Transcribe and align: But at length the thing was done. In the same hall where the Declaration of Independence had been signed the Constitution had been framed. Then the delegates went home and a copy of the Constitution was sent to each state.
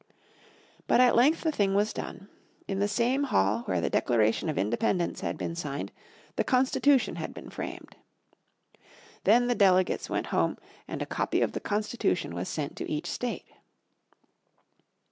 But 0.87 0.99
at 0.99 1.15
length 1.15 1.41
the 1.41 1.51
thing 1.51 1.75
was 1.75 1.93
done. 1.93 2.27
In 2.67 2.79
the 2.79 2.87
same 2.87 3.25
hall 3.25 3.59
where 3.65 3.79
the 3.79 3.87
Declaration 3.91 4.49
of 4.49 4.57
Independence 4.57 5.21
had 5.21 5.37
been 5.37 5.53
signed 5.55 5.91
the 6.37 6.43
Constitution 6.43 7.17
had 7.17 7.35
been 7.35 7.51
framed. 7.51 7.97
Then 9.25 9.45
the 9.45 9.53
delegates 9.53 10.09
went 10.09 10.25
home 10.33 10.57
and 10.87 11.03
a 11.03 11.05
copy 11.05 11.41
of 11.41 11.51
the 11.51 11.59
Constitution 11.59 12.33
was 12.33 12.49
sent 12.49 12.75
to 12.77 12.91
each 12.91 13.05
state. 13.11 13.45